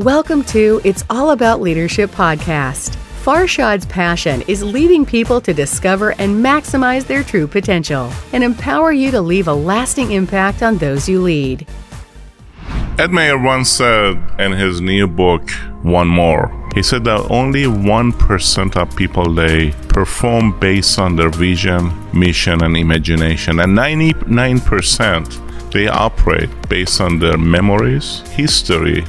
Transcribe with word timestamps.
Welcome 0.00 0.44
to 0.44 0.80
It's 0.82 1.04
All 1.10 1.32
About 1.32 1.60
Leadership 1.60 2.10
podcast. 2.10 2.96
Farshad's 3.22 3.84
passion 3.84 4.40
is 4.48 4.62
leading 4.62 5.04
people 5.04 5.42
to 5.42 5.52
discover 5.52 6.12
and 6.12 6.42
maximize 6.42 7.06
their 7.06 7.22
true 7.22 7.46
potential 7.46 8.10
and 8.32 8.42
empower 8.42 8.92
you 8.92 9.10
to 9.10 9.20
leave 9.20 9.46
a 9.46 9.52
lasting 9.52 10.12
impact 10.12 10.62
on 10.62 10.78
those 10.78 11.06
you 11.06 11.20
lead. 11.20 11.66
Ed 12.98 13.10
Mylett 13.10 13.44
once 13.44 13.68
said 13.68 14.16
in 14.38 14.52
his 14.52 14.80
new 14.80 15.06
book, 15.06 15.50
One 15.82 16.08
More, 16.08 16.50
he 16.74 16.82
said 16.82 17.04
that 17.04 17.30
only 17.30 17.64
1% 17.64 18.76
of 18.76 18.96
people 18.96 19.34
they 19.34 19.72
perform 19.90 20.58
based 20.58 20.98
on 20.98 21.16
their 21.16 21.28
vision, 21.28 21.92
mission, 22.18 22.64
and 22.64 22.74
imagination, 22.74 23.60
and 23.60 23.76
99% 23.76 25.72
they 25.72 25.88
operate 25.88 26.48
based 26.70 27.02
on 27.02 27.18
their 27.18 27.36
memories, 27.36 28.20
history, 28.30 29.04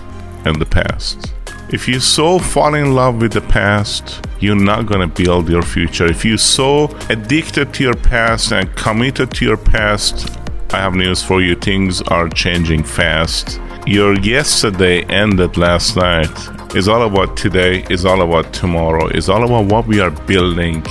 and 0.46 0.60
the 0.60 0.66
past. 0.66 1.34
If 1.70 1.88
you 1.88 2.00
so 2.00 2.38
fall 2.38 2.76
in 2.76 2.94
love 2.94 3.22
with 3.22 3.34
the 3.34 3.42
past, 3.42 4.26
you're 4.40 4.56
not 4.56 4.88
gonna 4.88 5.08
build 5.08 5.48
your 5.48 5.62
future. 5.62 6.06
If 6.06 6.26
you're 6.26 6.38
so 6.38 6.86
addicted 7.10 7.74
to 7.76 7.84
your 7.84 7.96
past 7.96 8.52
and 8.52 8.76
committed 8.76 9.32
to 9.36 9.46
your 9.46 9.58
past, 9.58 10.30
I 10.74 10.78
have 10.78 10.96
news 10.96 11.24
for 11.24 11.42
you. 11.42 11.56
Things 11.56 12.02
are 12.04 12.28
changing 12.30 12.84
fast. 12.84 13.60
Your 13.86 14.18
yesterday 14.20 15.04
ended 15.06 15.58
last 15.58 15.96
night. 15.96 16.32
It's 16.76 16.88
all 16.88 17.04
about 17.04 17.38
today, 17.38 17.86
it's 17.90 18.06
all 18.06 18.22
about 18.22 18.54
tomorrow, 18.54 19.08
it's 19.08 19.28
all 19.30 19.44
about 19.44 19.72
what 19.72 19.88
we 19.88 20.00
are 20.00 20.12
building 20.12 20.84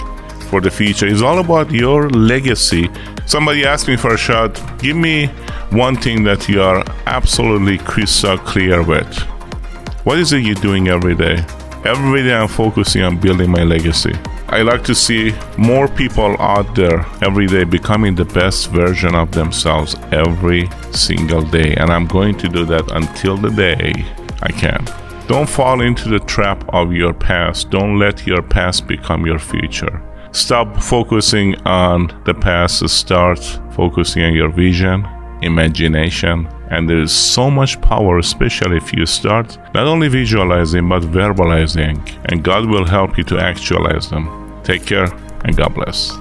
for 0.51 0.61
the 0.61 0.71
future. 0.71 1.07
It's 1.07 1.23
all 1.23 1.39
about 1.39 1.71
your 1.71 2.11
legacy. 2.11 2.91
Somebody 3.27 3.65
asked 3.65 3.87
me 3.87 3.97
Farshad. 3.97 4.53
Give 4.81 4.97
me 4.97 5.29
one 5.71 5.97
thing 5.97 6.25
that 6.25 6.49
you 6.49 6.61
are 6.63 6.85
absolutely 7.07 7.79
crystal 7.79 8.37
clear 8.37 8.83
with. 8.83 9.13
What 10.05 10.19
is 10.19 10.33
it 10.33 10.43
you're 10.43 10.55
doing 10.55 10.89
every 10.89 11.15
day? 11.15 11.45
Every 11.85 12.23
day 12.23 12.33
I'm 12.33 12.49
focusing 12.49 13.03
on 13.03 13.21
building 13.21 13.51
my 13.51 13.65
legacy. 13.65 14.15
I 14.49 14.63
like 14.63 14.83
to 14.85 14.95
see 14.95 15.35
more 15.59 15.89
people 15.89 16.41
out 16.41 16.75
there 16.75 17.05
every 17.21 17.47
day 17.47 17.65
becoming 17.65 18.15
the 18.15 18.25
best 18.25 18.71
version 18.71 19.15
of 19.15 19.31
themselves 19.33 19.97
every 20.11 20.71
single 20.91 21.43
day. 21.43 21.75
And 21.75 21.91
I'm 21.91 22.07
going 22.07 22.39
to 22.39 22.49
do 22.49 22.65
that 22.65 22.91
until 22.93 23.37
the 23.37 23.51
day 23.51 23.93
I 24.43 24.51
can. 24.53 24.87
Don't 25.29 25.49
fall 25.49 25.83
into 25.83 26.09
the 26.09 26.21
trap 26.21 26.65
of 26.71 26.95
your 26.95 27.13
past. 27.13 27.69
Don't 27.69 27.99
let 27.99 28.27
your 28.27 28.41
past 28.41 28.89
become 28.89 29.27
your 29.27 29.39
future. 29.39 30.03
Stop 30.33 30.83
focusing 30.83 31.57
on 31.67 32.07
the 32.25 32.33
past. 32.33 32.89
Start 32.89 33.39
focusing 33.73 34.23
on 34.25 34.33
your 34.33 34.49
vision, 34.49 35.07
imagination, 35.43 36.49
and 36.71 36.89
there 36.89 37.01
is 37.01 37.13
so 37.13 37.51
much 37.51 37.81
power, 37.81 38.19
especially 38.19 38.77
if 38.77 38.93
you 38.93 39.07
start 39.07 39.59
not 39.75 39.87
only 39.87 40.09
visualizing 40.09 40.89
but 40.89 41.03
verbalizing, 41.03 41.99
and 42.27 42.45
God 42.45 42.67
will 42.67 42.87
help 42.87 43.19
you 43.19 43.25
to 43.25 43.39
actualize 43.39 44.09
them. 44.09 44.63
Take 44.63 44.87
care 44.87 45.13
and 45.45 45.57
God 45.57 45.75
bless. 45.75 46.13